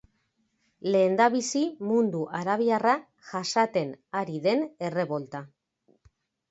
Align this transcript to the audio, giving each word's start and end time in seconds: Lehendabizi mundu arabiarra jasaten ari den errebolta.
Lehendabizi 0.95 1.61
mundu 1.91 2.23
arabiarra 2.39 2.97
jasaten 3.29 3.95
ari 4.23 4.43
den 4.49 4.69
errebolta. 4.89 5.49